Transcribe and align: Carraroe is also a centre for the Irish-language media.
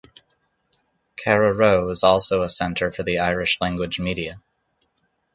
Carraroe 1.15 1.91
is 1.91 2.03
also 2.03 2.41
a 2.41 2.49
centre 2.49 2.89
for 2.91 3.03
the 3.03 3.19
Irish-language 3.19 3.99
media. 3.99 4.41